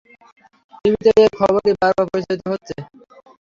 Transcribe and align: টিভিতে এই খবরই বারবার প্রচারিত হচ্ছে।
টিভিতে 0.81 1.09
এই 1.17 1.29
খবরই 1.37 1.73
বারবার 1.81 2.05
প্রচারিত 2.11 2.43
হচ্ছে। 2.51 2.75